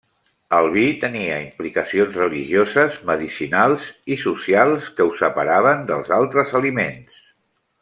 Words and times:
El 0.59 0.69
vi 0.75 0.85
tenia 1.01 1.35
implicacions 1.41 2.17
religioses, 2.21 2.97
medicinals 3.11 3.85
i 4.15 4.19
socials 4.23 4.89
que 4.97 5.07
ho 5.11 5.13
separaven 5.21 5.85
d'altres 5.93 6.57
aliments. 6.63 7.23